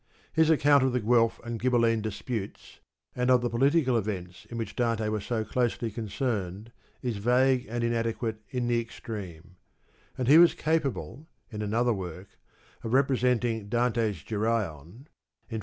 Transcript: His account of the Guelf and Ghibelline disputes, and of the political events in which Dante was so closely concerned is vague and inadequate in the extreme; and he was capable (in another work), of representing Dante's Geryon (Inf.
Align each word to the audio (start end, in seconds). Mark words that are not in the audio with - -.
His 0.33 0.49
account 0.49 0.83
of 0.83 0.93
the 0.93 0.99
Guelf 0.99 1.39
and 1.45 1.59
Ghibelline 1.59 2.01
disputes, 2.01 2.79
and 3.15 3.29
of 3.29 3.41
the 3.41 3.51
political 3.51 3.95
events 3.95 4.45
in 4.45 4.57
which 4.57 4.75
Dante 4.75 5.07
was 5.09 5.23
so 5.23 5.43
closely 5.45 5.91
concerned 5.91 6.71
is 7.03 7.17
vague 7.17 7.67
and 7.69 7.83
inadequate 7.83 8.41
in 8.49 8.65
the 8.65 8.81
extreme; 8.81 9.57
and 10.17 10.27
he 10.27 10.39
was 10.39 10.55
capable 10.55 11.27
(in 11.51 11.61
another 11.61 11.93
work), 11.93 12.29
of 12.83 12.93
representing 12.93 13.69
Dante's 13.69 14.23
Geryon 14.23 15.05
(Inf. 15.51 15.59